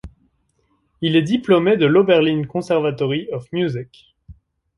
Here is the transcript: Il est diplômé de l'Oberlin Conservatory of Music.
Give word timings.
Il 1.01 1.15
est 1.15 1.21
diplômé 1.21 1.77
de 1.77 1.85
l'Oberlin 1.85 2.43
Conservatory 2.45 3.27
of 3.33 3.45
Music. 3.51 4.15